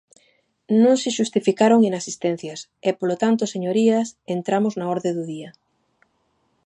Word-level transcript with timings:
Non 0.83 0.95
se 1.01 1.09
xustificaron 1.17 1.85
inasistencias 1.89 2.59
e, 2.87 2.89
polo 2.99 3.15
tanto, 3.23 3.43
señorías, 3.53 4.07
entramos 4.35 4.73
na 4.75 4.85
orde 4.95 5.09
do 5.17 5.23
día. 5.31 5.49